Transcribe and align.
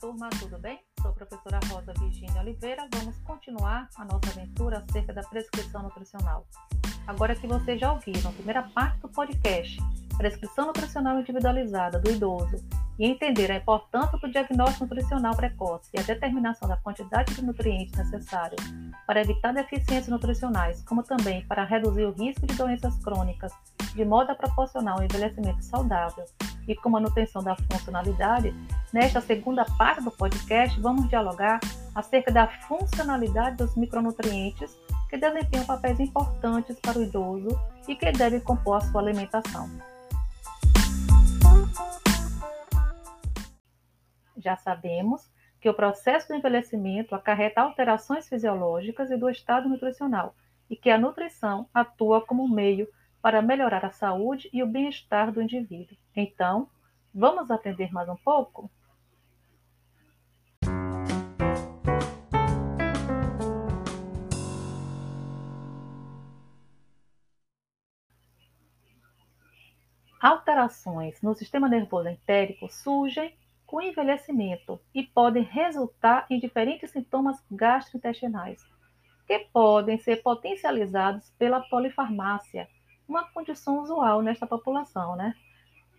Turma, 0.00 0.28
tudo 0.38 0.58
bem? 0.58 0.78
Sou 1.00 1.10
a 1.10 1.14
professora 1.14 1.58
Rosa 1.68 1.94
Virginia 1.98 2.40
Oliveira. 2.40 2.86
Vamos 2.94 3.16
continuar 3.20 3.88
a 3.96 4.04
nossa 4.04 4.28
aventura 4.30 4.84
acerca 4.86 5.12
da 5.12 5.22
prescrição 5.22 5.82
nutricional. 5.82 6.46
Agora 7.06 7.34
que 7.34 7.46
vocês 7.46 7.80
já 7.80 7.92
ouviram 7.92 8.28
a 8.28 8.32
primeira 8.34 8.62
parte 8.62 8.98
do 9.00 9.08
podcast, 9.08 9.78
prescrição 10.18 10.66
nutricional 10.66 11.18
individualizada 11.18 11.98
do 11.98 12.10
idoso, 12.10 12.62
e 12.98 13.06
entender 13.06 13.50
a 13.50 13.56
importância 13.56 14.18
do 14.18 14.30
diagnóstico 14.30 14.84
nutricional 14.84 15.36
precoce 15.36 15.90
e 15.94 16.00
a 16.00 16.02
determinação 16.02 16.68
da 16.68 16.76
quantidade 16.76 17.34
de 17.34 17.44
nutrientes 17.44 17.94
necessários 17.94 18.62
para 19.06 19.20
evitar 19.20 19.52
deficiências 19.52 20.08
nutricionais, 20.08 20.82
como 20.82 21.02
também 21.02 21.46
para 21.46 21.64
reduzir 21.64 22.04
o 22.04 22.12
risco 22.12 22.46
de 22.46 22.54
doenças 22.54 22.96
crônicas, 23.02 23.52
de 23.94 24.04
modo 24.04 24.30
a 24.30 24.34
proporcionar 24.34 24.98
um 24.98 25.02
envelhecimento 25.02 25.64
saudável 25.64 26.24
e 26.68 26.74
com 26.74 26.90
manutenção 26.90 27.42
da 27.42 27.54
funcionalidade, 27.56 28.54
nesta 28.92 29.20
segunda 29.20 29.64
parte 29.78 30.02
do 30.02 30.10
podcast 30.10 30.78
vamos 30.80 31.08
dialogar 31.08 31.60
acerca 31.94 32.32
da 32.32 32.46
funcionalidade 32.46 33.56
dos 33.56 33.76
micronutrientes 33.76 34.76
que 35.08 35.16
desempenham 35.16 35.64
papéis 35.64 36.00
importantes 36.00 36.78
para 36.80 36.98
o 36.98 37.02
idoso 37.02 37.48
e 37.86 37.94
que 37.94 38.10
devem 38.10 38.40
compor 38.40 38.78
a 38.78 38.80
sua 38.80 39.00
alimentação. 39.00 39.70
Já 44.36 44.56
sabemos 44.56 45.30
que 45.60 45.68
o 45.68 45.74
processo 45.74 46.28
do 46.28 46.34
envelhecimento 46.34 47.14
acarreta 47.14 47.60
alterações 47.60 48.28
fisiológicas 48.28 49.10
e 49.10 49.16
do 49.16 49.28
estado 49.28 49.68
nutricional 49.68 50.34
e 50.68 50.76
que 50.76 50.90
a 50.90 50.98
nutrição 50.98 51.68
atua 51.72 52.24
como 52.24 52.48
meio 52.48 52.88
para 53.26 53.42
melhorar 53.42 53.84
a 53.84 53.90
saúde 53.90 54.48
e 54.52 54.62
o 54.62 54.68
bem-estar 54.68 55.32
do 55.32 55.42
indivíduo. 55.42 55.96
Então, 56.14 56.70
vamos 57.12 57.50
aprender 57.50 57.92
mais 57.92 58.08
um 58.08 58.14
pouco? 58.14 58.70
Alterações 70.20 71.20
no 71.20 71.34
sistema 71.34 71.68
nervoso 71.68 72.08
entérico 72.08 72.68
surgem 72.70 73.36
com 73.66 73.82
envelhecimento 73.82 74.80
e 74.94 75.02
podem 75.02 75.42
resultar 75.42 76.26
em 76.30 76.38
diferentes 76.38 76.92
sintomas 76.92 77.44
gastrointestinais, 77.50 78.64
que 79.26 79.40
podem 79.52 79.98
ser 79.98 80.22
potencializados 80.22 81.28
pela 81.30 81.60
polifarmácia, 81.62 82.68
uma 83.08 83.24
condição 83.30 83.80
usual 83.80 84.22
nesta 84.22 84.46
população, 84.46 85.16
né? 85.16 85.34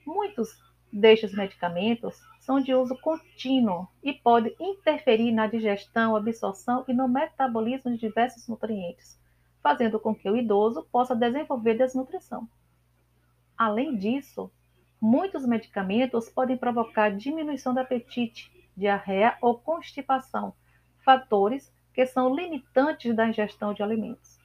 Muitos 0.06 0.62
destes 0.92 1.34
medicamentos 1.34 2.20
são 2.40 2.62
de 2.62 2.74
uso 2.74 2.98
contínuo 2.98 3.88
e 4.02 4.14
podem 4.14 4.56
interferir 4.60 5.32
na 5.32 5.48
digestão, 5.48 6.16
absorção 6.16 6.86
e 6.88 6.94
no 6.94 7.08
metabolismo 7.08 7.92
de 7.92 7.98
diversos 7.98 8.48
nutrientes, 8.48 9.20
fazendo 9.62 10.00
com 10.00 10.16
que 10.16 10.30
o 10.30 10.38
idoso 10.38 10.88
possa 10.92 11.16
desenvolver 11.16 11.76
desnutrição. 11.76 12.48
Além 13.58 13.98
disso, 13.98 14.52
muitos 15.02 15.46
medicamentos 15.46 16.30
podem 16.30 16.58
provocar 16.58 17.10
diminuição 17.10 17.74
do 17.74 17.80
apetite, 17.80 18.52
diarreia 18.76 19.38
ou 19.42 19.58
constipação, 19.58 20.54
fatores 21.04 21.74
que 21.94 22.06
são 22.06 22.34
limitantes 22.34 23.16
da 23.16 23.28
ingestão 23.28 23.74
de 23.74 23.82
alimentos. 23.82 24.40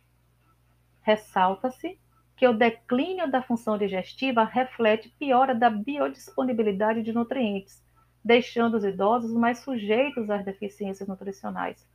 Ressalta-se 1.03 1.99
que 2.37 2.47
o 2.47 2.53
declínio 2.53 3.31
da 3.31 3.43
função 3.43 3.79
digestiva 3.79 4.45
reflete 4.45 5.09
piora 5.19 5.55
da 5.55 5.71
biodisponibilidade 5.71 7.03
de 7.03 7.13
nutrientes, 7.13 7.83
deixando 8.25 8.77
os 8.77 8.85
idosos 8.85 9.33
mais 9.33 9.59
sujeitos 9.59 10.31
às 10.31 10.45
deficiências 10.45 11.09
nutricionais, 11.09 11.87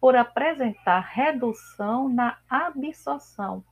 por 0.00 0.16
apresentar 0.16 1.00
redução 1.00 2.08
na 2.08 2.38
absorção. 2.48 3.64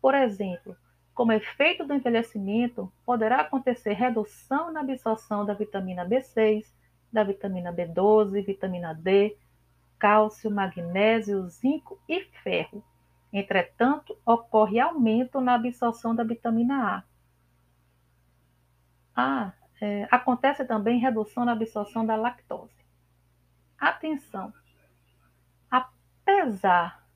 Por 0.00 0.14
exemplo, 0.14 0.76
como 1.14 1.32
efeito 1.32 1.84
do 1.84 1.94
envelhecimento, 1.94 2.92
poderá 3.04 3.40
acontecer 3.40 3.92
redução 3.92 4.72
na 4.72 4.80
absorção 4.80 5.44
da 5.44 5.52
vitamina 5.52 6.06
B6, 6.06 6.64
da 7.12 7.24
vitamina 7.24 7.72
B12, 7.72 8.44
vitamina 8.44 8.94
D, 8.94 9.36
cálcio, 9.98 10.50
magnésio, 10.50 11.48
zinco 11.48 12.00
e 12.08 12.20
ferro, 12.42 12.84
Entretanto, 13.32 14.16
ocorre 14.24 14.80
aumento 14.80 15.40
na 15.40 15.54
absorção 15.54 16.14
da 16.14 16.24
vitamina 16.24 16.96
A. 16.96 17.02
Ah, 19.14 19.52
é, 19.80 20.08
acontece 20.10 20.64
também 20.64 20.98
redução 20.98 21.44
na 21.44 21.52
absorção 21.52 22.06
da 22.06 22.16
lactose. 22.16 22.72
Atenção! 23.78 24.52
Apesar 25.70 27.06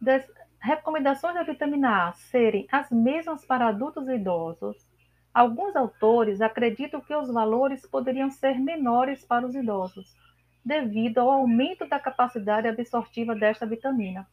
das 0.00 0.26
recomendações 0.58 1.34
da 1.34 1.42
vitamina 1.42 2.08
A 2.08 2.12
serem 2.12 2.66
as 2.72 2.90
mesmas 2.90 3.44
para 3.44 3.68
adultos 3.68 4.08
e 4.08 4.14
idosos, 4.14 4.88
alguns 5.34 5.76
autores 5.76 6.40
acreditam 6.40 7.00
que 7.00 7.14
os 7.14 7.28
valores 7.28 7.86
poderiam 7.86 8.30
ser 8.30 8.58
menores 8.58 9.24
para 9.24 9.46
os 9.46 9.54
idosos, 9.54 10.16
devido 10.64 11.18
ao 11.18 11.30
aumento 11.30 11.86
da 11.86 12.00
capacidade 12.00 12.66
absortiva 12.66 13.34
desta 13.34 13.66
vitamina 13.66 14.26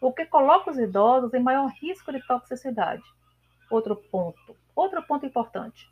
o 0.00 0.12
que 0.12 0.26
coloca 0.26 0.70
os 0.70 0.78
idosos 0.78 1.32
em 1.34 1.40
maior 1.40 1.68
risco 1.80 2.12
de 2.12 2.24
toxicidade. 2.26 3.02
Outro 3.70 3.96
ponto, 3.96 4.56
outro 4.74 5.02
ponto 5.02 5.26
importante. 5.26 5.90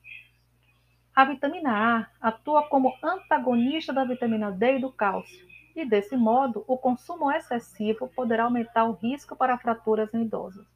A 1.15 1.25
vitamina 1.25 2.07
A 2.21 2.29
atua 2.29 2.65
como 2.65 2.95
antagonista 3.03 3.93
da 3.93 4.05
vitamina 4.05 4.51
D 4.51 4.77
e 4.77 4.81
do 4.81 4.93
cálcio, 4.93 5.47
e 5.75 5.85
desse 5.85 6.17
modo, 6.17 6.65
o 6.69 6.79
consumo 6.79 7.31
excessivo 7.33 8.09
poderá 8.09 8.45
aumentar 8.45 8.85
o 8.85 8.93
risco 8.93 9.35
para 9.35 9.59
fraturas 9.59 10.13
em 10.15 10.23
idosos. 10.23 10.67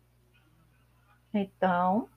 Então, 1.32 2.08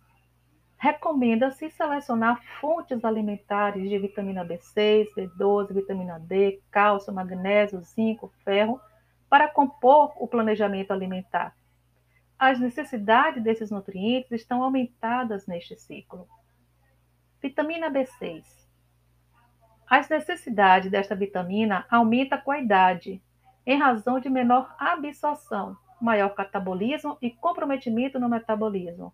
recomenda-se 0.78 1.70
selecionar 1.70 2.42
fontes 2.60 3.06
alimentares 3.06 3.88
de 3.88 4.00
vitamina 4.00 4.44
B6, 4.44 5.08
B12, 5.16 5.74
vitamina 5.74 6.20
D, 6.20 6.60
cálcio, 6.72 7.14
magnésio, 7.14 7.82
zinco, 7.82 8.34
ferro 8.44 8.82
para 9.32 9.48
compor 9.48 10.12
o 10.18 10.28
planejamento 10.28 10.92
alimentar. 10.92 11.56
As 12.38 12.60
necessidades 12.60 13.42
desses 13.42 13.72
nutrientes 13.72 14.30
estão 14.30 14.62
aumentadas 14.62 15.48
neste 15.48 15.78
ciclo. 15.78 16.28
Vitamina 17.42 17.90
B6. 17.90 18.44
As 19.90 20.10
necessidades 20.10 20.92
desta 20.92 21.16
vitamina 21.16 21.86
aumentam 21.90 22.42
com 22.42 22.52
a 22.52 22.60
idade, 22.60 23.24
em 23.66 23.80
razão 23.80 24.20
de 24.20 24.30
menor 24.30 24.76
absorção, 24.78 25.78
maior 26.02 26.36
catabolismo 26.36 27.18
e 27.22 27.32
comprometimento 27.32 28.20
no 28.20 28.28
metabolismo. 28.28 29.14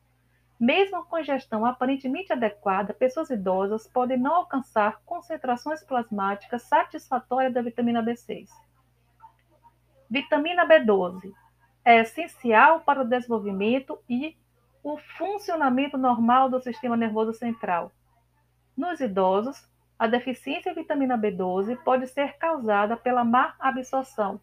Mesmo 0.60 1.06
com 1.06 1.20
ingestão 1.20 1.64
aparentemente 1.64 2.34
adequada, 2.34 2.92
pessoas 2.92 3.30
idosas 3.30 3.86
podem 3.86 4.18
não 4.18 4.34
alcançar 4.34 5.00
concentrações 5.06 5.84
plasmáticas 5.84 6.64
satisfatórias 6.64 7.54
da 7.54 7.62
vitamina 7.62 8.02
B6. 8.02 8.48
Vitamina 10.10 10.66
B12 10.66 11.34
é 11.84 12.00
essencial 12.00 12.80
para 12.82 13.02
o 13.02 13.08
desenvolvimento 13.08 14.00
e 14.10 14.38
o 14.82 14.98
funcionamento 14.98 15.98
normal 15.98 16.50
do 16.50 16.62
sistema 16.62 16.96
nervoso 16.96 17.34
central. 17.34 17.92
Nos 18.76 19.02
idosos, 19.02 19.68
a 20.00 20.08
deficiência 20.08 20.74
de 20.74 20.80
vitamina 20.80 21.18
B12 21.18 21.76
pode 21.84 22.08
ser 22.08 22.38
causada 22.38 22.96
pela 22.96 23.26
má 23.26 23.56
absorção, 23.60 24.40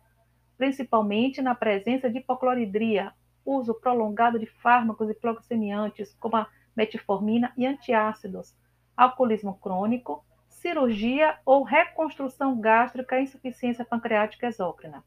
principalmente 0.59 1.41
na 1.41 1.55
presença 1.55 2.11
de 2.11 2.19
hipocloridria, 2.19 3.15
uso 3.45 3.73
prolongado 3.75 4.39
de 4.39 4.47
fármacos 4.47 5.09
hipoglicemiantes 5.09 6.15
como 6.21 6.37
a 6.37 6.47
metformina 6.77 7.55
e 7.57 7.67
antiácidos, 7.67 8.55
alcoolismo 8.95 9.55
crônico, 9.59 10.23
cirurgia 10.49 11.39
ou 11.47 11.63
reconstrução 11.63 12.61
gástrica 12.61 13.19
e 13.19 13.23
insuficiência 13.23 13.85
pancreática 13.85 14.47
exócrina. 14.47 15.03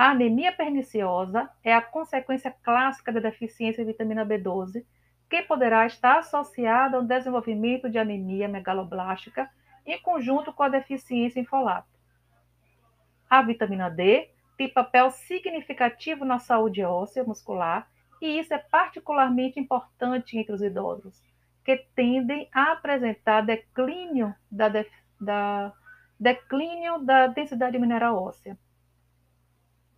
A 0.00 0.12
anemia 0.12 0.50
perniciosa 0.50 1.50
é 1.62 1.74
a 1.74 1.82
consequência 1.82 2.50
clássica 2.50 3.12
da 3.12 3.20
deficiência 3.20 3.84
de 3.84 3.92
vitamina 3.92 4.24
B12, 4.24 4.82
que 5.28 5.42
poderá 5.42 5.84
estar 5.84 6.20
associada 6.20 6.96
ao 6.96 7.02
desenvolvimento 7.02 7.86
de 7.90 7.98
anemia 7.98 8.48
megaloblástica 8.48 9.50
em 9.84 10.00
conjunto 10.00 10.54
com 10.54 10.62
a 10.62 10.70
deficiência 10.70 11.38
em 11.38 11.44
folato. 11.44 11.90
A 13.28 13.42
vitamina 13.42 13.90
D 13.90 14.30
tem 14.56 14.72
papel 14.72 15.10
significativo 15.10 16.24
na 16.24 16.38
saúde 16.38 16.82
óssea 16.82 17.22
muscular 17.22 17.86
e 18.22 18.38
isso 18.38 18.54
é 18.54 18.58
particularmente 18.58 19.60
importante 19.60 20.38
entre 20.38 20.54
os 20.54 20.62
idosos, 20.62 21.22
que 21.62 21.76
tendem 21.94 22.48
a 22.54 22.72
apresentar 22.72 23.42
declínio 23.42 24.34
da, 24.50 24.72
da, 25.20 25.74
declínio 26.18 27.00
da 27.00 27.26
densidade 27.26 27.78
mineral 27.78 28.16
óssea. 28.16 28.56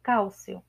Cálcio. 0.03 0.63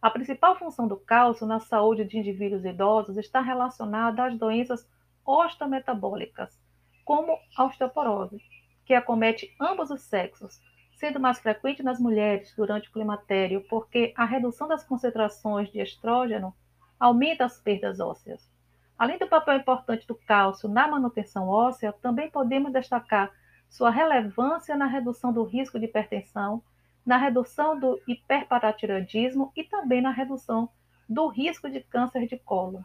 A 0.00 0.08
principal 0.08 0.56
função 0.56 0.88
do 0.88 0.96
cálcio 0.96 1.46
na 1.46 1.60
saúde 1.60 2.04
de 2.04 2.16
indivíduos 2.16 2.64
idosos 2.64 3.18
está 3.18 3.40
relacionada 3.40 4.24
às 4.24 4.38
doenças 4.38 4.88
osteometabólicas, 5.24 6.58
como 7.04 7.38
a 7.56 7.64
osteoporose, 7.64 8.40
que 8.86 8.94
acomete 8.94 9.54
ambos 9.60 9.90
os 9.90 10.00
sexos, 10.00 10.58
sendo 10.94 11.20
mais 11.20 11.38
frequente 11.38 11.82
nas 11.82 12.00
mulheres 12.00 12.54
durante 12.56 12.88
o 12.88 12.92
climatério, 12.92 13.62
porque 13.68 14.14
a 14.16 14.24
redução 14.24 14.66
das 14.66 14.82
concentrações 14.82 15.70
de 15.70 15.80
estrógeno 15.80 16.54
aumenta 16.98 17.44
as 17.44 17.60
perdas 17.60 18.00
ósseas. 18.00 18.50
Além 18.98 19.18
do 19.18 19.28
papel 19.28 19.56
importante 19.56 20.06
do 20.06 20.14
cálcio 20.14 20.68
na 20.68 20.88
manutenção 20.88 21.48
óssea, 21.48 21.92
também 21.92 22.30
podemos 22.30 22.72
destacar 22.72 23.30
sua 23.68 23.90
relevância 23.90 24.76
na 24.76 24.86
redução 24.86 25.32
do 25.32 25.44
risco 25.44 25.78
de 25.78 25.84
hipertensão, 25.84 26.62
na 27.04 27.16
redução 27.16 27.78
do 27.78 28.00
hiperparatiroidismo 28.06 29.52
e 29.56 29.64
também 29.64 30.00
na 30.00 30.10
redução 30.10 30.68
do 31.08 31.28
risco 31.28 31.68
de 31.68 31.80
câncer 31.80 32.26
de 32.26 32.38
colo. 32.38 32.84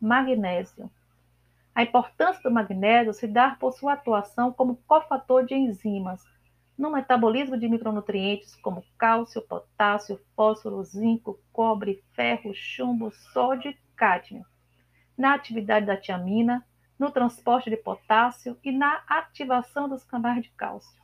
Magnésio. 0.00 0.90
A 1.74 1.82
importância 1.82 2.42
do 2.42 2.50
magnésio 2.50 3.12
se 3.12 3.26
dá 3.26 3.56
por 3.58 3.72
sua 3.72 3.94
atuação 3.94 4.52
como 4.52 4.76
cofator 4.86 5.44
de 5.44 5.54
enzimas 5.54 6.22
no 6.76 6.90
metabolismo 6.90 7.56
de 7.56 7.68
micronutrientes 7.68 8.56
como 8.56 8.84
cálcio, 8.98 9.42
potássio, 9.42 10.20
fósforo, 10.34 10.82
zinco, 10.82 11.38
cobre, 11.52 12.02
ferro, 12.14 12.52
chumbo, 12.54 13.10
sódio 13.32 13.70
e 13.70 13.78
cádmio, 13.96 14.44
na 15.16 15.34
atividade 15.34 15.86
da 15.86 15.96
tiamina, 15.96 16.66
no 16.98 17.10
transporte 17.10 17.70
de 17.70 17.76
potássio 17.76 18.58
e 18.62 18.72
na 18.72 19.02
ativação 19.08 19.88
dos 19.88 20.04
canais 20.04 20.42
de 20.42 20.50
cálcio. 20.50 21.03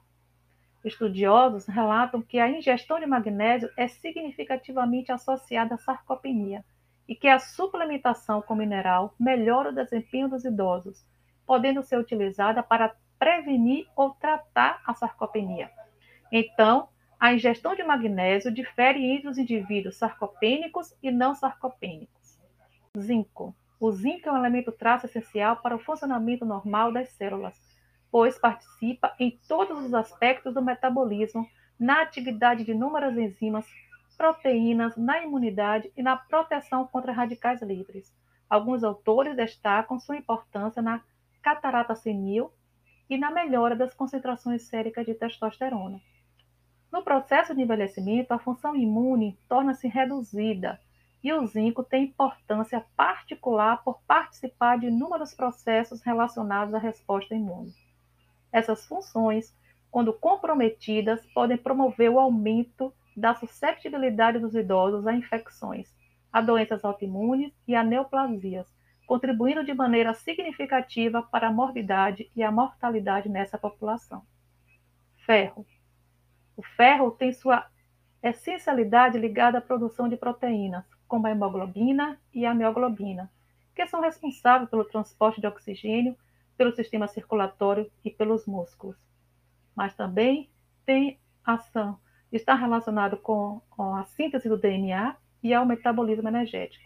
Estudiosos 0.84 1.66
relatam 1.66 2.22
que 2.22 2.38
a 2.38 2.48
ingestão 2.48 2.98
de 2.98 3.06
magnésio 3.06 3.70
é 3.76 3.86
significativamente 3.86 5.12
associada 5.12 5.74
à 5.74 5.78
sarcopenia 5.78 6.64
e 7.06 7.14
que 7.14 7.28
a 7.28 7.38
suplementação 7.38 8.40
com 8.40 8.54
mineral 8.54 9.14
melhora 9.18 9.70
o 9.70 9.74
desempenho 9.74 10.28
dos 10.28 10.44
idosos, 10.44 11.04
podendo 11.46 11.82
ser 11.82 11.98
utilizada 11.98 12.62
para 12.62 12.94
prevenir 13.18 13.86
ou 13.94 14.10
tratar 14.10 14.80
a 14.86 14.94
sarcopenia. 14.94 15.70
Então, 16.32 16.88
a 17.18 17.34
ingestão 17.34 17.74
de 17.74 17.82
magnésio 17.82 18.50
difere 18.50 19.04
entre 19.04 19.28
os 19.28 19.36
indivíduos 19.36 19.96
sarcopênicos 19.96 20.96
e 21.02 21.10
não 21.10 21.34
sarcopênicos. 21.34 22.38
Zinco. 22.98 23.54
O 23.78 23.92
zinco 23.92 24.28
é 24.28 24.32
um 24.32 24.36
elemento 24.36 24.72
traço 24.72 25.04
essencial 25.04 25.56
para 25.56 25.76
o 25.76 25.78
funcionamento 25.78 26.46
normal 26.46 26.90
das 26.90 27.10
células, 27.10 27.69
pois 28.10 28.38
participa 28.38 29.14
em 29.18 29.38
todos 29.46 29.84
os 29.84 29.94
aspectos 29.94 30.52
do 30.52 30.62
metabolismo, 30.62 31.48
na 31.78 32.02
atividade 32.02 32.64
de 32.64 32.72
inúmeras 32.72 33.16
enzimas, 33.16 33.66
proteínas, 34.16 34.96
na 34.96 35.22
imunidade 35.22 35.90
e 35.96 36.02
na 36.02 36.16
proteção 36.16 36.86
contra 36.86 37.12
radicais 37.12 37.62
livres. 37.62 38.14
Alguns 38.48 38.84
autores 38.84 39.36
destacam 39.36 39.98
sua 39.98 40.16
importância 40.16 40.82
na 40.82 41.02
catarata 41.40 41.94
senil 41.94 42.50
e 43.08 43.16
na 43.16 43.30
melhora 43.30 43.74
das 43.74 43.94
concentrações 43.94 44.62
séricas 44.62 45.06
de 45.06 45.14
testosterona. 45.14 46.00
No 46.92 47.02
processo 47.02 47.54
de 47.54 47.62
envelhecimento, 47.62 48.34
a 48.34 48.38
função 48.38 48.74
imune 48.74 49.38
torna-se 49.48 49.86
reduzida 49.88 50.80
e 51.22 51.32
o 51.32 51.46
zinco 51.46 51.84
tem 51.84 52.04
importância 52.04 52.84
particular 52.96 53.82
por 53.84 54.00
participar 54.02 54.78
de 54.78 54.86
inúmeros 54.86 55.32
processos 55.32 56.02
relacionados 56.02 56.74
à 56.74 56.78
resposta 56.78 57.34
imune. 57.34 57.72
Essas 58.52 58.86
funções, 58.86 59.54
quando 59.90 60.12
comprometidas, 60.12 61.24
podem 61.34 61.56
promover 61.56 62.10
o 62.10 62.18
aumento 62.18 62.92
da 63.16 63.34
susceptibilidade 63.34 64.38
dos 64.38 64.54
idosos 64.54 65.06
a 65.06 65.14
infecções, 65.14 65.94
a 66.32 66.40
doenças 66.40 66.84
autoimunes 66.84 67.52
e 67.66 67.74
a 67.74 67.82
neoplasias, 67.82 68.66
contribuindo 69.06 69.64
de 69.64 69.74
maneira 69.74 70.14
significativa 70.14 71.22
para 71.22 71.48
a 71.48 71.52
morbidade 71.52 72.30
e 72.34 72.42
a 72.42 72.52
mortalidade 72.52 73.28
nessa 73.28 73.58
população. 73.58 74.22
Ferro. 75.26 75.66
O 76.56 76.62
ferro 76.62 77.10
tem 77.10 77.32
sua 77.32 77.66
essencialidade 78.22 79.18
ligada 79.18 79.58
à 79.58 79.60
produção 79.60 80.08
de 80.08 80.16
proteínas, 80.16 80.84
como 81.08 81.26
a 81.26 81.30
hemoglobina 81.30 82.20
e 82.32 82.46
a 82.46 82.54
mioglobina, 82.54 83.30
que 83.74 83.86
são 83.86 84.00
responsáveis 84.00 84.70
pelo 84.70 84.84
transporte 84.84 85.40
de 85.40 85.46
oxigênio 85.46 86.16
pelo 86.60 86.74
sistema 86.74 87.08
circulatório 87.08 87.90
e 88.04 88.10
pelos 88.10 88.44
músculos. 88.44 88.94
Mas 89.74 89.94
também 89.94 90.50
tem 90.84 91.18
ação 91.42 91.98
está 92.30 92.54
relacionado 92.54 93.16
com, 93.16 93.62
a 93.96 94.04
síntese 94.04 94.46
do 94.46 94.58
DNA 94.58 95.16
e 95.42 95.54
ao 95.54 95.64
metabolismo 95.64 96.28
energético. 96.28 96.84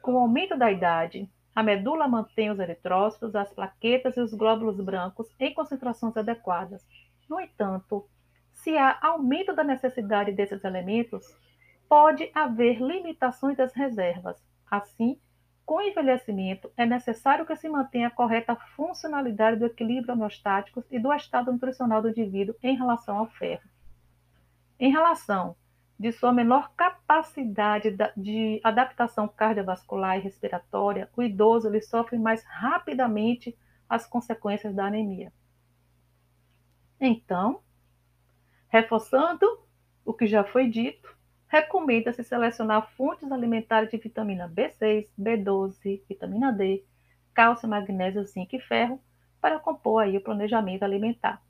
Com 0.00 0.14
o 0.14 0.18
aumento 0.18 0.56
da 0.56 0.72
idade, 0.72 1.30
a 1.54 1.62
medula 1.62 2.08
mantém 2.08 2.50
os 2.50 2.58
eritrócitos, 2.58 3.36
as 3.36 3.52
plaquetas 3.52 4.16
e 4.16 4.20
os 4.20 4.32
glóbulos 4.32 4.80
brancos 4.80 5.28
em 5.38 5.52
concentrações 5.52 6.16
adequadas. 6.16 6.82
No 7.28 7.38
entanto, 7.38 8.08
se 8.54 8.78
há 8.78 8.98
aumento 9.02 9.54
da 9.54 9.62
necessidade 9.62 10.32
desses 10.32 10.64
elementos, 10.64 11.36
pode 11.86 12.30
haver 12.34 12.80
limitações 12.80 13.58
das 13.58 13.74
reservas. 13.74 14.42
Assim, 14.70 15.20
com 15.64 15.76
o 15.76 15.80
envelhecimento, 15.80 16.70
é 16.76 16.84
necessário 16.84 17.46
que 17.46 17.56
se 17.56 17.68
mantenha 17.68 18.08
a 18.08 18.10
correta 18.10 18.56
funcionalidade 18.76 19.58
do 19.58 19.66
equilíbrio 19.66 20.14
homeostático 20.14 20.84
e 20.90 20.98
do 20.98 21.12
estado 21.12 21.52
nutricional 21.52 22.02
do 22.02 22.08
indivíduo 22.08 22.54
em 22.62 22.76
relação 22.76 23.16
ao 23.16 23.26
ferro. 23.26 23.68
Em 24.78 24.90
relação 24.90 25.56
de 25.98 26.10
sua 26.10 26.32
menor 26.32 26.72
capacidade 26.74 27.96
de 28.16 28.60
adaptação 28.64 29.28
cardiovascular 29.28 30.18
e 30.18 30.20
respiratória, 30.20 31.08
o 31.16 31.22
idoso 31.22 31.68
ele 31.68 31.80
sofre 31.80 32.18
mais 32.18 32.42
rapidamente 32.42 33.56
as 33.88 34.04
consequências 34.04 34.74
da 34.74 34.86
anemia. 34.86 35.32
Então, 37.00 37.60
reforçando 38.68 39.46
o 40.04 40.12
que 40.12 40.26
já 40.26 40.42
foi 40.42 40.68
dito, 40.68 41.16
recomenda-se 41.52 42.24
selecionar 42.24 42.90
fontes 42.96 43.30
alimentares 43.30 43.90
de 43.90 43.98
vitamina 43.98 44.48
B6, 44.48 45.06
B12, 45.20 46.00
vitamina 46.08 46.50
D, 46.50 46.82
cálcio, 47.34 47.68
magnésio, 47.68 48.24
zinco 48.24 48.56
e 48.56 48.58
ferro 48.58 48.98
para 49.38 49.58
compor 49.58 50.02
aí 50.02 50.16
o 50.16 50.22
planejamento 50.22 50.82
alimentar. 50.82 51.42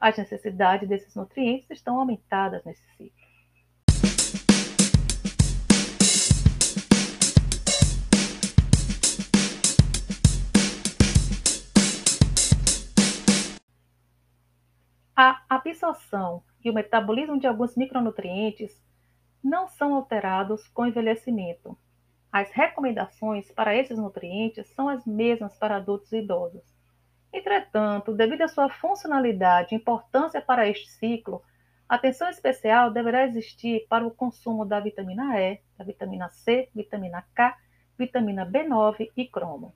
As 0.00 0.16
necessidades 0.16 0.88
desses 0.88 1.14
nutrientes 1.14 1.70
estão 1.70 1.98
aumentadas 1.98 2.64
nesse 2.64 2.82
ciclo. 2.96 3.22
A 15.14 15.44
absorção 15.50 16.42
e 16.64 16.70
o 16.70 16.74
metabolismo 16.74 17.38
de 17.38 17.46
alguns 17.46 17.76
micronutrientes 17.76 18.83
não 19.44 19.68
são 19.68 19.94
alterados 19.94 20.66
com 20.68 20.86
envelhecimento. 20.86 21.76
As 22.32 22.50
recomendações 22.50 23.52
para 23.52 23.76
esses 23.76 23.98
nutrientes 23.98 24.66
são 24.70 24.88
as 24.88 25.04
mesmas 25.04 25.54
para 25.58 25.76
adultos 25.76 26.10
e 26.12 26.20
idosos. 26.20 26.64
Entretanto, 27.30 28.14
devido 28.14 28.42
à 28.42 28.48
sua 28.48 28.70
funcionalidade 28.70 29.74
e 29.74 29.78
importância 29.78 30.40
para 30.40 30.66
este 30.66 30.90
ciclo, 30.90 31.42
atenção 31.86 32.30
especial 32.30 32.90
deverá 32.90 33.26
existir 33.26 33.86
para 33.86 34.06
o 34.06 34.10
consumo 34.10 34.64
da 34.64 34.80
vitamina 34.80 35.38
E, 35.38 35.60
da 35.76 35.84
vitamina 35.84 36.30
C, 36.30 36.70
vitamina 36.74 37.22
K, 37.34 37.54
vitamina 37.98 38.46
B9 38.46 39.10
e 39.14 39.26
cromo. 39.28 39.74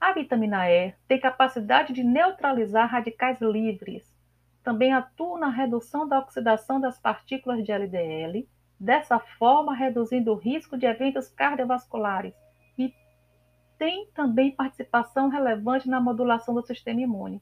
A 0.00 0.12
vitamina 0.14 0.68
E 0.70 0.94
tem 1.06 1.20
capacidade 1.20 1.92
de 1.92 2.02
neutralizar 2.02 2.88
radicais 2.90 3.38
livres. 3.40 4.02
Também 4.64 4.92
atua 4.92 5.38
na 5.38 5.48
redução 5.50 6.08
da 6.08 6.18
oxidação 6.18 6.80
das 6.80 6.98
partículas 6.98 7.62
de 7.62 7.70
LDL 7.70 8.48
dessa 8.82 9.20
forma 9.38 9.72
reduzindo 9.72 10.32
o 10.32 10.36
risco 10.36 10.76
de 10.76 10.86
eventos 10.86 11.28
cardiovasculares 11.28 12.34
e 12.76 12.92
tem 13.78 14.10
também 14.12 14.50
participação 14.50 15.28
relevante 15.28 15.88
na 15.88 16.00
modulação 16.00 16.52
do 16.52 16.66
sistema 16.66 17.00
imune. 17.00 17.40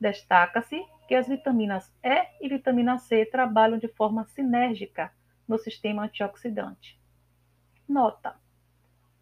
Destaca-se 0.00 0.84
que 1.06 1.14
as 1.14 1.28
vitaminas 1.28 1.94
E 2.02 2.26
e 2.40 2.48
vitamina 2.48 2.98
C 2.98 3.24
trabalham 3.24 3.78
de 3.78 3.86
forma 3.86 4.24
sinérgica 4.24 5.12
no 5.46 5.58
sistema 5.58 6.02
antioxidante. 6.02 7.00
Nota: 7.88 8.34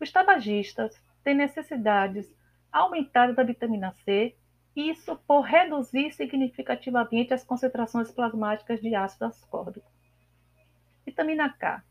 os 0.00 0.10
tabagistas 0.10 0.98
têm 1.22 1.34
necessidades 1.34 2.34
aumentadas 2.72 3.36
da 3.36 3.42
vitamina 3.42 3.92
C, 3.92 4.34
isso 4.74 5.16
por 5.26 5.42
reduzir 5.42 6.12
significativamente 6.12 7.34
as 7.34 7.44
concentrações 7.44 8.10
plasmáticas 8.10 8.80
de 8.80 8.94
ácido 8.94 9.26
ascórbico. 9.26 9.93
Vitamina 11.04 11.50
K. 11.50 11.82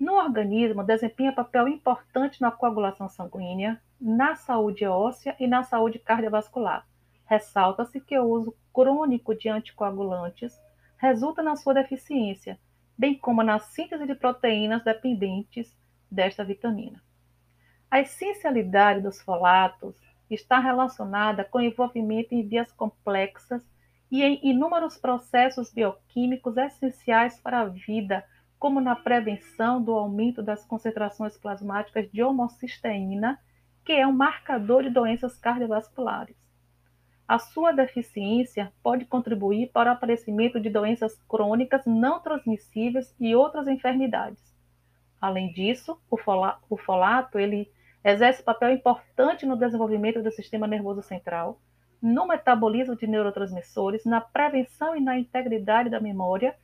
No 0.00 0.14
organismo, 0.14 0.82
desempenha 0.82 1.32
papel 1.32 1.68
importante 1.68 2.40
na 2.40 2.50
coagulação 2.50 3.08
sanguínea, 3.08 3.80
na 4.00 4.34
saúde 4.34 4.86
óssea 4.86 5.36
e 5.38 5.46
na 5.46 5.62
saúde 5.62 5.98
cardiovascular. 5.98 6.86
Ressalta-se 7.26 8.00
que 8.00 8.18
o 8.18 8.24
uso 8.24 8.54
crônico 8.72 9.34
de 9.34 9.48
anticoagulantes 9.48 10.58
resulta 10.96 11.42
na 11.42 11.56
sua 11.56 11.74
deficiência, 11.74 12.58
bem 12.96 13.16
como 13.16 13.42
na 13.42 13.58
síntese 13.58 14.06
de 14.06 14.14
proteínas 14.14 14.82
dependentes 14.82 15.76
desta 16.10 16.44
vitamina. 16.44 17.02
A 17.90 18.00
essencialidade 18.00 19.00
dos 19.00 19.20
folatos 19.20 19.96
está 20.28 20.58
relacionada 20.58 21.44
com 21.44 21.60
envolvimento 21.60 22.34
em 22.34 22.46
vias 22.46 22.72
complexas 22.72 23.62
e 24.14 24.22
em 24.22 24.38
inúmeros 24.44 24.96
processos 24.96 25.72
bioquímicos 25.72 26.56
essenciais 26.56 27.36
para 27.40 27.62
a 27.62 27.64
vida, 27.64 28.24
como 28.60 28.80
na 28.80 28.94
prevenção 28.94 29.82
do 29.82 29.90
aumento 29.90 30.40
das 30.40 30.64
concentrações 30.64 31.36
plasmáticas 31.36 32.08
de 32.12 32.22
homocisteína, 32.22 33.40
que 33.84 33.90
é 33.90 34.06
um 34.06 34.12
marcador 34.12 34.84
de 34.84 34.90
doenças 34.90 35.36
cardiovasculares. 35.36 36.36
A 37.26 37.40
sua 37.40 37.72
deficiência 37.72 38.72
pode 38.84 39.04
contribuir 39.04 39.72
para 39.72 39.90
o 39.90 39.94
aparecimento 39.94 40.60
de 40.60 40.70
doenças 40.70 41.20
crônicas 41.28 41.84
não 41.84 42.20
transmissíveis 42.20 43.12
e 43.18 43.34
outras 43.34 43.66
enfermidades. 43.66 44.54
Além 45.20 45.52
disso, 45.52 46.00
o 46.08 46.76
folato 46.76 47.36
ele 47.36 47.68
exerce 48.04 48.44
papel 48.44 48.74
importante 48.74 49.44
no 49.44 49.56
desenvolvimento 49.56 50.22
do 50.22 50.30
sistema 50.30 50.68
nervoso 50.68 51.02
central, 51.02 51.58
no 52.04 52.26
metabolismo 52.26 52.94
de 52.94 53.06
neurotransmissores, 53.06 54.04
na 54.04 54.20
prevenção 54.20 54.94
e 54.94 55.00
na 55.00 55.18
integridade 55.18 55.88
da 55.88 55.98
memória, 55.98 56.54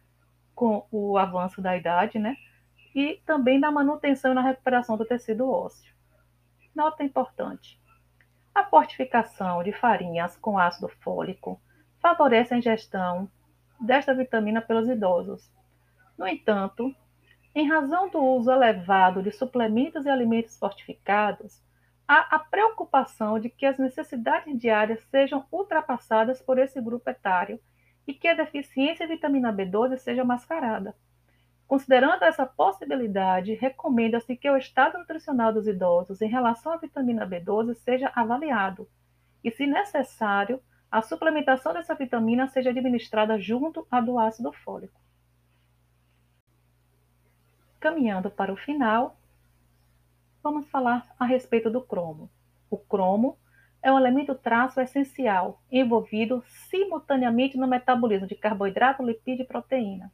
com 0.54 0.86
o 0.92 1.16
avanço 1.16 1.62
da 1.62 1.74
idade, 1.74 2.18
né? 2.18 2.36
E 2.94 3.22
também 3.24 3.58
na 3.58 3.70
manutenção 3.70 4.32
e 4.32 4.34
na 4.34 4.42
recuperação 4.42 4.98
do 4.98 5.04
tecido 5.06 5.50
ósseo. 5.50 5.94
Nota 6.74 7.02
importante: 7.02 7.80
a 8.54 8.64
fortificação 8.64 9.62
de 9.62 9.72
farinhas 9.72 10.36
com 10.36 10.58
ácido 10.58 10.88
fólico 11.00 11.58
favorece 12.02 12.52
a 12.52 12.58
ingestão 12.58 13.26
desta 13.80 14.12
vitamina 14.12 14.60
pelos 14.60 14.90
idosos. 14.90 15.50
No 16.18 16.28
entanto, 16.28 16.94
em 17.54 17.66
razão 17.66 18.10
do 18.10 18.22
uso 18.22 18.52
elevado 18.52 19.22
de 19.22 19.32
suplementos 19.32 20.04
e 20.04 20.10
alimentos 20.10 20.58
fortificados, 20.58 21.62
há 22.10 22.26
a 22.34 22.38
preocupação 22.40 23.38
de 23.38 23.48
que 23.48 23.64
as 23.64 23.78
necessidades 23.78 24.58
diárias 24.58 25.00
sejam 25.12 25.46
ultrapassadas 25.52 26.42
por 26.42 26.58
esse 26.58 26.80
grupo 26.80 27.08
etário 27.08 27.60
e 28.04 28.12
que 28.12 28.26
a 28.26 28.34
deficiência 28.34 29.06
de 29.06 29.14
vitamina 29.14 29.52
B12 29.52 29.96
seja 29.98 30.24
mascarada. 30.24 30.96
Considerando 31.68 32.24
essa 32.24 32.44
possibilidade, 32.44 33.54
recomenda-se 33.54 34.36
que 34.36 34.50
o 34.50 34.56
estado 34.56 34.98
nutricional 34.98 35.52
dos 35.52 35.68
idosos 35.68 36.20
em 36.20 36.28
relação 36.28 36.72
à 36.72 36.78
vitamina 36.78 37.24
B12 37.24 37.76
seja 37.76 38.10
avaliado 38.12 38.88
e, 39.44 39.52
se 39.52 39.64
necessário, 39.64 40.60
a 40.90 41.02
suplementação 41.02 41.72
dessa 41.72 41.94
vitamina 41.94 42.48
seja 42.48 42.70
administrada 42.70 43.38
junto 43.38 43.86
à 43.88 44.00
do 44.00 44.18
ácido 44.18 44.52
fólico. 44.52 45.00
Caminhando 47.78 48.32
para 48.32 48.52
o 48.52 48.56
final, 48.56 49.19
vamos 50.42 50.68
falar 50.68 51.06
a 51.18 51.24
respeito 51.24 51.70
do 51.70 51.80
cromo. 51.80 52.30
O 52.70 52.78
cromo 52.78 53.38
é 53.82 53.90
um 53.92 53.98
elemento 53.98 54.34
traço 54.34 54.80
essencial, 54.80 55.62
envolvido 55.70 56.42
simultaneamente 56.68 57.56
no 57.56 57.66
metabolismo 57.66 58.26
de 58.26 58.34
carboidrato, 58.34 59.02
lipídio 59.02 59.44
e 59.44 59.46
proteína. 59.46 60.12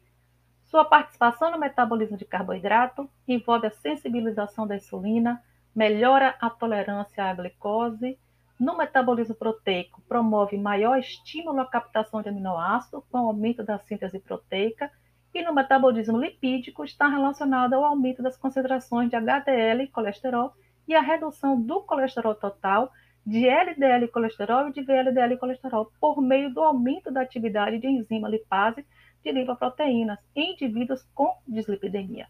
Sua 0.64 0.84
participação 0.84 1.50
no 1.50 1.58
metabolismo 1.58 2.16
de 2.16 2.24
carboidrato 2.24 3.08
envolve 3.26 3.66
a 3.66 3.70
sensibilização 3.70 4.66
da 4.66 4.76
insulina, 4.76 5.42
melhora 5.74 6.36
a 6.40 6.50
tolerância 6.50 7.24
à 7.24 7.34
glicose. 7.34 8.18
No 8.58 8.76
metabolismo 8.76 9.34
proteico, 9.34 10.02
promove 10.08 10.56
maior 10.56 10.98
estímulo 10.98 11.60
à 11.60 11.66
captação 11.66 12.22
de 12.22 12.28
aminoácidos 12.28 13.04
com 13.10 13.18
aumento 13.18 13.62
da 13.62 13.78
síntese 13.78 14.18
proteica 14.18 14.90
e 15.36 15.42
no 15.42 15.52
metabolismo 15.52 16.16
lipídico 16.16 16.82
está 16.82 17.06
relacionado 17.08 17.74
ao 17.74 17.84
aumento 17.84 18.22
das 18.22 18.38
concentrações 18.38 19.10
de 19.10 19.16
HDL 19.16 19.86
colesterol 19.88 20.54
e 20.88 20.94
a 20.94 21.02
redução 21.02 21.60
do 21.60 21.82
colesterol 21.82 22.34
total, 22.34 22.90
de 23.24 23.46
LDL 23.46 24.08
colesterol 24.08 24.68
e 24.68 24.72
de 24.72 24.80
VLDL 24.80 25.36
colesterol 25.36 25.92
por 26.00 26.22
meio 26.22 26.54
do 26.54 26.62
aumento 26.62 27.10
da 27.10 27.20
atividade 27.20 27.78
de 27.78 27.86
enzima 27.86 28.30
lipase 28.30 28.82
de 29.22 29.30
lipoproteínas 29.30 30.18
em 30.34 30.52
indivíduos 30.52 31.02
com 31.14 31.36
dislipidemia. 31.46 32.28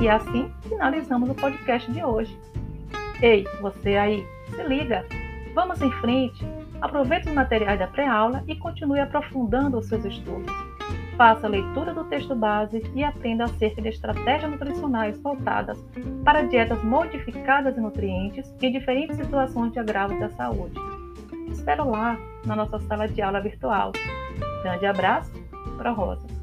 E 0.00 0.08
assim 0.08 0.50
finalizamos 0.66 1.28
o 1.28 1.34
podcast 1.34 1.92
de 1.92 2.02
hoje. 2.02 2.34
Ei, 3.20 3.46
você 3.60 3.96
aí, 3.96 4.26
se 4.48 4.62
liga! 4.62 5.04
Vamos 5.54 5.82
em 5.82 5.92
frente! 5.92 6.42
Aproveite 6.80 7.28
os 7.28 7.34
materiais 7.34 7.78
da 7.78 7.86
pré-aula 7.86 8.42
e 8.48 8.56
continue 8.56 8.98
aprofundando 8.98 9.76
os 9.76 9.86
seus 9.88 10.02
estudos. 10.06 10.50
Faça 11.18 11.46
a 11.46 11.50
leitura 11.50 11.92
do 11.92 12.04
texto 12.04 12.34
base 12.34 12.82
e 12.94 13.04
aprenda 13.04 13.44
acerca 13.44 13.82
de 13.82 13.88
estratégias 13.88 14.50
nutricionais 14.50 15.20
voltadas 15.20 15.78
para 16.24 16.44
dietas 16.44 16.82
modificadas 16.82 17.76
em 17.76 17.82
nutrientes 17.82 18.50
em 18.62 18.72
diferentes 18.72 19.18
situações 19.18 19.70
de 19.70 19.80
agravo 19.80 20.18
da 20.18 20.30
saúde. 20.30 20.80
Espero 21.50 21.90
lá 21.90 22.18
na 22.46 22.56
nossa 22.56 22.78
sala 22.80 23.06
de 23.06 23.20
aula 23.20 23.42
virtual. 23.42 23.92
Grande 24.62 24.86
abraço, 24.86 25.30
Pro 25.76 25.92
Rosa. 25.92 26.39